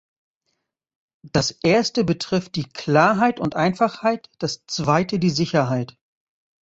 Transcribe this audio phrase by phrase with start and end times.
[1.31, 5.95] Das erste betrifft die Klarheit und Einfachheit, das zweite die Sicherheit.